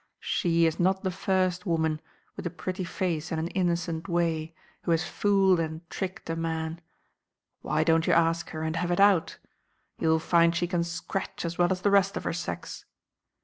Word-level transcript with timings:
She 0.23 0.65
is 0.65 0.79
not 0.79 1.03
the 1.03 1.11
first 1.11 1.67
woman, 1.67 2.01
with 2.35 2.47
a 2.47 2.49
pretty 2.49 2.83
face 2.83 3.31
and 3.31 3.39
an 3.39 3.49
innocent 3.49 4.07
way, 4.09 4.55
who 4.81 4.89
has 4.89 5.03
fooled 5.03 5.59
and 5.59 5.87
tricked 5.91 6.27
a 6.27 6.35
man. 6.35 6.81
Why 7.61 7.83
don't 7.83 8.07
you 8.07 8.13
ask 8.13 8.49
her 8.49 8.63
and 8.63 8.77
have 8.77 8.89
it 8.89 8.99
out? 8.99 9.37
You'll 9.99 10.17
find 10.17 10.55
she 10.55 10.65
can 10.65 10.83
scratch 10.83 11.45
as 11.45 11.59
well 11.59 11.71
as 11.71 11.81
the 11.81 11.91
rest 11.91 12.17
of 12.17 12.23
her 12.23 12.33
sex. 12.33 12.85